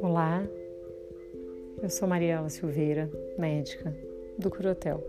[0.00, 0.44] Olá,
[1.80, 3.08] eu sou Mariela Silveira,
[3.38, 3.94] médica
[4.38, 5.00] do Curotel.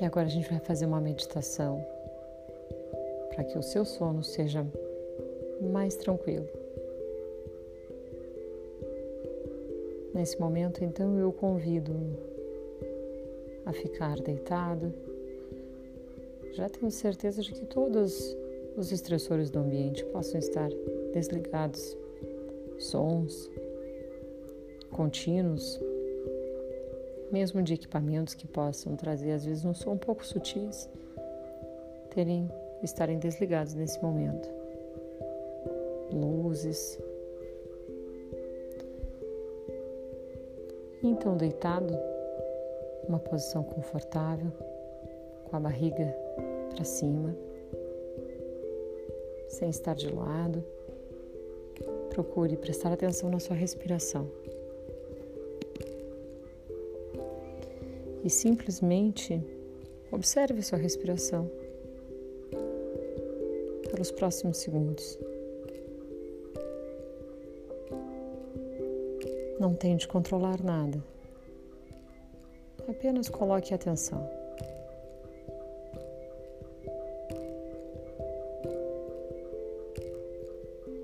[0.00, 1.84] E agora a gente vai fazer uma meditação
[3.34, 4.64] para que o seu sono seja
[5.60, 6.48] mais tranquilo.
[10.14, 11.92] Nesse momento, então, eu convido
[13.66, 15.09] a ficar deitado.
[16.52, 18.36] Já tenho certeza de que todos
[18.76, 20.68] os estressores do ambiente possam estar
[21.12, 21.96] desligados.
[22.78, 23.50] Sons
[24.90, 25.80] contínuos,
[27.30, 30.88] mesmo de equipamentos que possam trazer às vezes um som um pouco sutis,
[32.10, 32.50] terem
[32.82, 34.48] estarem desligados nesse momento.
[36.12, 36.98] Luzes.
[41.02, 41.96] Então, deitado,
[43.08, 44.52] uma posição confortável,
[45.44, 46.14] com a barriga
[46.80, 47.36] para cima,
[49.48, 50.64] sem estar de lado.
[52.08, 54.26] Procure prestar atenção na sua respiração.
[58.24, 59.42] E simplesmente
[60.10, 61.50] observe sua respiração
[63.90, 65.18] pelos próximos segundos.
[69.58, 71.04] Não tente controlar nada.
[72.88, 74.39] Apenas coloque atenção.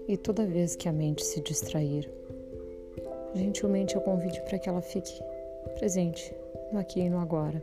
[0.08, 2.08] E toda vez que a mente se distrair,
[3.34, 5.20] gentilmente eu convide para que ela fique
[5.78, 6.32] presente
[6.72, 7.60] no aqui e no agora.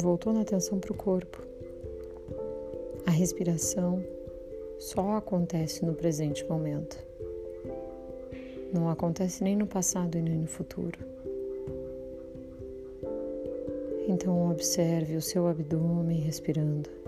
[0.00, 1.44] Voltou na atenção para o corpo.
[3.04, 4.02] A respiração
[4.78, 7.04] só acontece no presente momento.
[8.72, 10.98] Não acontece nem no passado e nem no futuro.
[14.08, 17.01] Então, observe o seu abdômen respirando.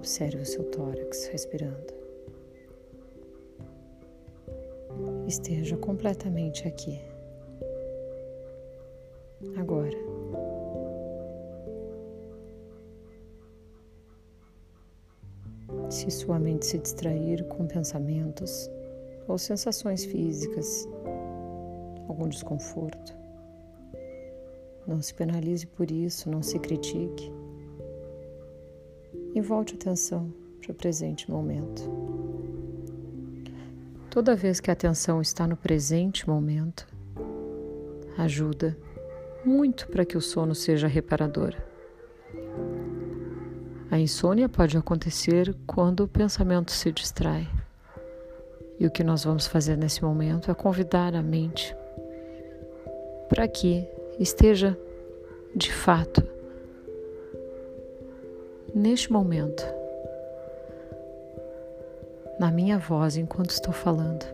[0.00, 1.92] Observe o seu tórax respirando.
[5.28, 6.98] Esteja completamente aqui.
[9.58, 9.98] Agora.
[15.90, 18.70] Se sua mente se distrair com pensamentos
[19.28, 20.88] ou sensações físicas,
[22.08, 23.14] algum desconforto,
[24.86, 27.30] não se penalize por isso, não se critique
[29.34, 31.82] e volte atenção para o presente momento.
[34.10, 36.86] Toda vez que a atenção está no presente momento,
[38.18, 38.76] ajuda
[39.44, 41.54] muito para que o sono seja reparador.
[43.90, 47.48] A insônia pode acontecer quando o pensamento se distrai.
[48.78, 51.74] E o que nós vamos fazer nesse momento é convidar a mente
[53.28, 53.86] para que
[54.18, 54.78] esteja
[55.54, 56.22] de fato
[58.74, 59.64] neste momento
[62.40, 64.24] na minha voz enquanto estou falando,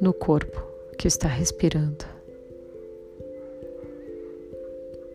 [0.00, 0.62] no corpo
[0.96, 2.04] que está respirando.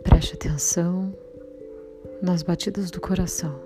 [0.03, 1.15] Preste atenção
[2.21, 3.57] nas batidas do coração.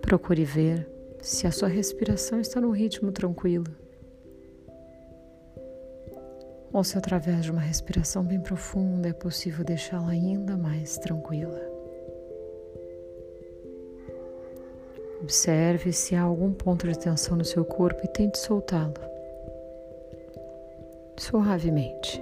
[0.00, 0.88] Procure ver
[1.22, 3.74] se a sua respiração está num ritmo tranquilo.
[6.72, 11.60] Ou se através de uma respiração bem profunda é possível deixá-la ainda mais tranquila.
[15.22, 18.94] Observe se há algum ponto de tensão no seu corpo e tente soltá-lo
[21.16, 22.20] suavemente.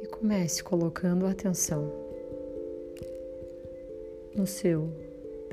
[0.00, 1.90] E comece colocando a atenção
[4.36, 5.03] no seu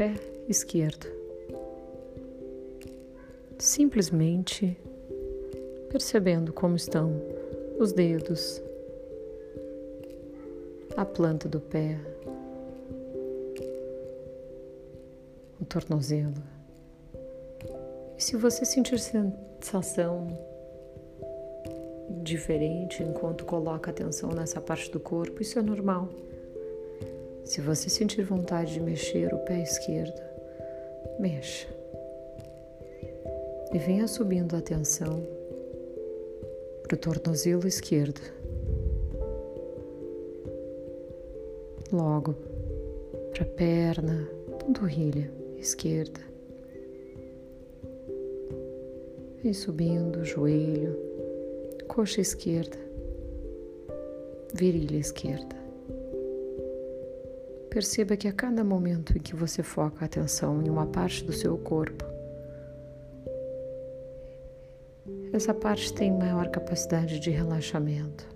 [0.02, 0.16] pé
[0.50, 1.06] esquerdo.
[3.60, 4.76] Simplesmente
[5.92, 7.22] percebendo como estão
[7.78, 8.60] os dedos,
[10.98, 12.00] a planta do pé,
[15.62, 16.42] o tornozelo.
[18.18, 20.36] E se você sentir sensação
[22.24, 26.10] diferente enquanto coloca atenção nessa parte do corpo, isso é normal.
[27.52, 30.22] Se você sentir vontade de mexer o pé esquerdo,
[31.20, 31.68] mexa.
[33.74, 35.22] E venha subindo a atenção
[36.82, 38.22] para o tornozelo esquerdo.
[41.92, 42.36] Logo
[43.34, 46.22] para a perna, panturrilha esquerda.
[49.44, 50.98] Vem subindo, joelho,
[51.90, 52.78] coxa esquerda,
[54.54, 55.61] virilha esquerda.
[57.72, 61.32] Perceba que a cada momento em que você foca a atenção em uma parte do
[61.32, 62.04] seu corpo,
[65.32, 68.28] essa parte tem maior capacidade de relaxamento,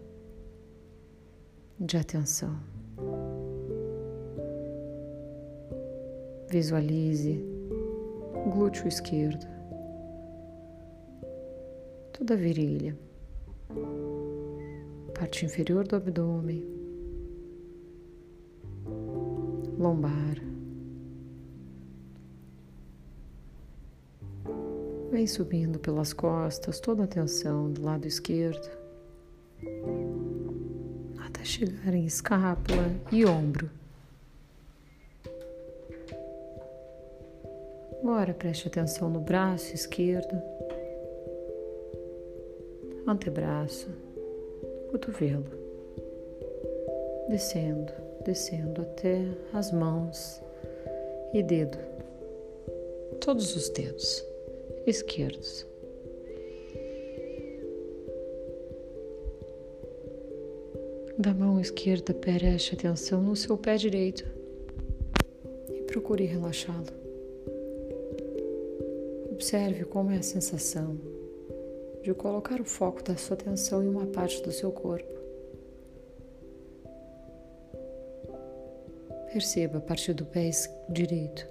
[1.77, 2.57] de atenção.
[6.47, 7.43] Visualize
[8.53, 9.45] glúteo esquerdo,
[12.13, 12.97] toda a virilha,
[15.13, 16.74] parte inferior do abdômen,
[19.77, 20.41] lombar.
[25.11, 28.69] Vem subindo pelas costas, toda a tensão do lado esquerdo,
[31.17, 33.69] até chegar em escápula e ombro.
[38.01, 40.35] Agora preste atenção no braço esquerdo,
[43.07, 43.89] antebraço,
[44.91, 45.64] cotovelo,
[47.29, 49.23] descendo descendo até
[49.53, 50.41] as mãos
[51.31, 51.77] e dedo,
[53.21, 54.25] todos os dedos
[54.87, 55.65] esquerdos.
[61.17, 64.25] Da mão esquerda, preste atenção no seu pé direito
[65.69, 67.05] e procure relaxá-lo.
[69.31, 70.97] Observe como é a sensação
[72.03, 75.14] de colocar o foco da sua atenção em uma parte do seu corpo.
[79.35, 80.49] Perceba a partir do pé
[80.87, 81.45] direito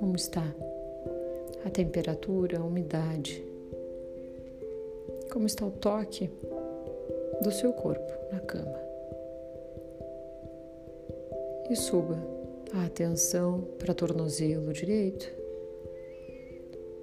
[0.00, 0.42] como está
[1.64, 3.40] a temperatura, a umidade,
[5.32, 6.28] como está o toque
[7.40, 8.80] do seu corpo na cama.
[11.70, 12.18] E suba
[12.74, 15.32] a atenção para tornozelo direito,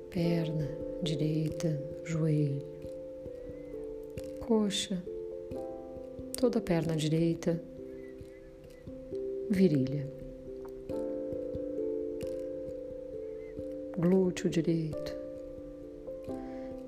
[0.10, 0.68] perna
[1.02, 2.68] direita, joelho,
[4.46, 5.02] coxa,
[6.38, 7.69] toda a perna direita
[9.50, 10.08] virilha,
[13.98, 15.18] glúteo direito.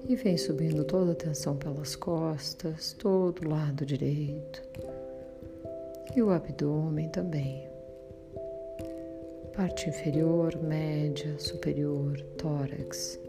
[0.07, 4.61] E vem subindo toda a tensão pelas costas, todo o lado direito.
[6.15, 7.67] E o abdômen também.
[9.55, 13.19] Parte inferior, média, superior, tórax.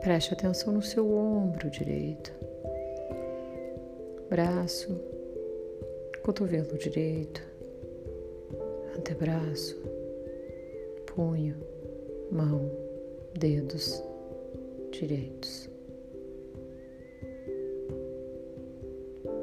[0.00, 2.45] Preste atenção no seu ombro direito
[4.28, 4.88] braço,
[6.22, 7.40] cotovelo direito,
[8.96, 9.76] antebraço,
[11.06, 11.56] punho,
[12.30, 12.70] mão,
[13.34, 14.02] dedos
[14.90, 15.68] direitos.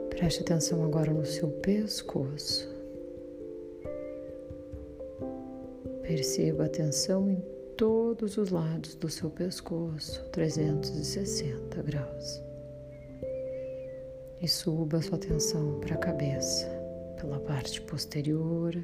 [0.09, 2.71] Preste atenção agora no seu pescoço.
[6.01, 7.41] Perceba a tensão em
[7.77, 12.52] todos os lados do seu pescoço, 360 graus
[14.43, 16.67] e suba sua atenção para a cabeça,
[17.15, 18.75] pela parte posterior,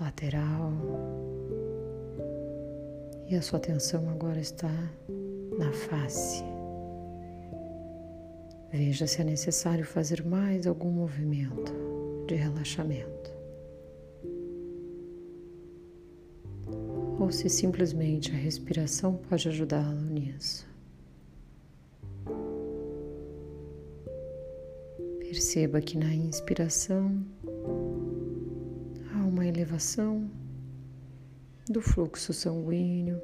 [0.00, 0.72] lateral.
[3.28, 4.72] E a sua atenção agora está
[5.58, 6.42] na face.
[8.72, 11.74] Veja se é necessário fazer mais algum movimento
[12.26, 13.30] de relaxamento.
[17.20, 20.71] Ou se simplesmente a respiração pode ajudá-lo nisso.
[25.42, 27.20] Perceba que na inspiração
[29.12, 30.30] há uma elevação
[31.68, 33.20] do fluxo sanguíneo,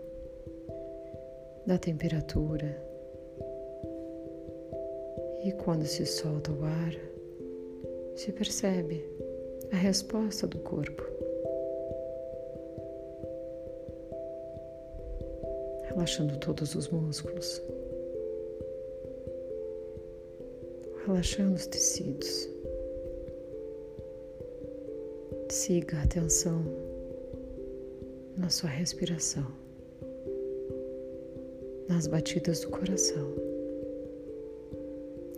[1.65, 2.77] da temperatura.
[5.45, 6.93] E quando se solta o ar,
[8.17, 9.05] se percebe
[9.73, 11.05] a resposta do corpo.
[15.85, 17.63] Relaxando todos os músculos.
[21.09, 22.51] Relaxando os tecidos.
[25.49, 26.63] Siga a atenção
[28.37, 29.47] na sua respiração,
[31.89, 33.35] nas batidas do coração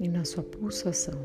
[0.01, 1.25] e na sua pulsação.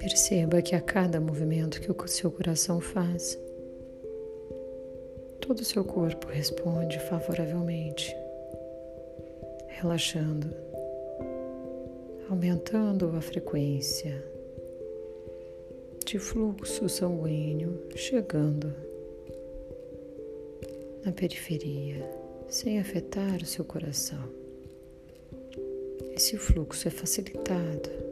[0.00, 3.38] Perceba que a cada movimento que o seu coração faz,
[5.42, 8.16] todo o seu corpo responde favoravelmente,
[9.68, 10.48] relaxando,
[12.30, 14.24] aumentando a frequência
[16.06, 18.72] de fluxo sanguíneo chegando
[21.04, 22.08] na periferia,
[22.48, 24.30] sem afetar o seu coração.
[26.14, 28.09] Esse fluxo é facilitado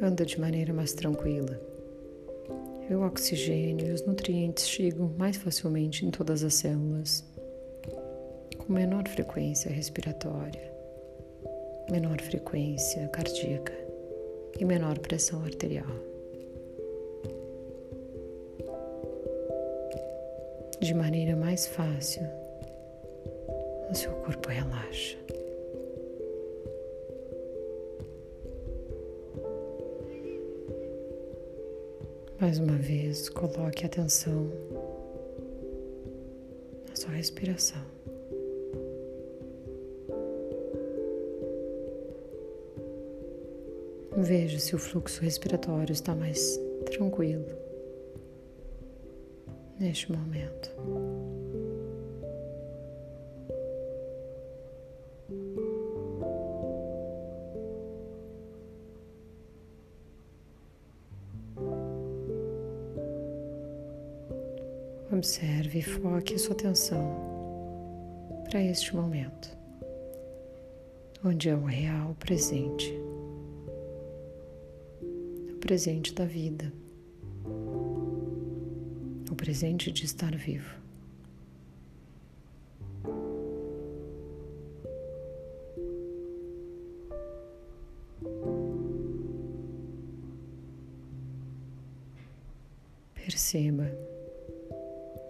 [0.00, 1.60] anda de maneira mais tranquila,
[2.94, 7.24] o oxigênio e os nutrientes chegam mais facilmente em todas as células,
[8.58, 10.72] com menor frequência respiratória,
[11.90, 13.74] menor frequência cardíaca
[14.58, 15.88] e menor pressão arterial.
[20.80, 22.22] De maneira mais fácil,
[23.90, 25.16] o seu corpo relaxa.
[32.38, 34.50] Mais uma vez, coloque atenção
[36.86, 37.80] na sua respiração.
[44.18, 47.46] Veja se o fluxo respiratório está mais tranquilo
[49.80, 50.70] neste momento.
[65.16, 67.02] Observe e foque a sua atenção
[68.50, 69.48] para este momento,
[71.24, 72.92] onde é o real presente,
[75.00, 76.70] o presente da vida,
[79.30, 80.76] o presente de estar vivo.
[93.14, 93.90] Perceba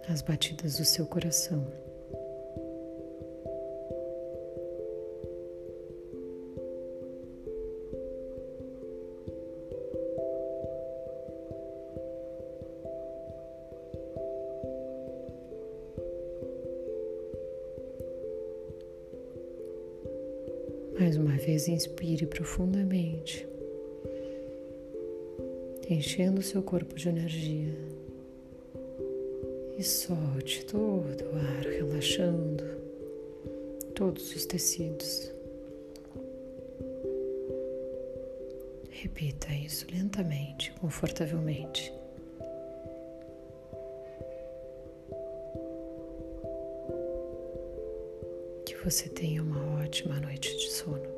[0.09, 1.65] as batidas do seu coração.
[20.97, 23.47] Mais uma vez, inspire profundamente,
[25.89, 27.86] enchendo seu corpo de energia
[29.77, 32.63] e solte todo o ar, relaxando
[33.93, 35.31] todos os tecidos.
[38.89, 41.93] Repita isso lentamente, confortavelmente.
[48.65, 51.17] Que você tenha uma ótima noite de sono.